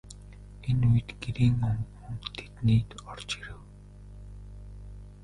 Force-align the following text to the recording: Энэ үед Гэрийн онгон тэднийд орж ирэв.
Энэ 0.69 0.85
үед 0.91 1.09
Гэрийн 1.21 1.57
онгон 1.71 2.15
тэднийд 2.37 2.89
орж 3.11 3.29
ирэв. 3.41 3.61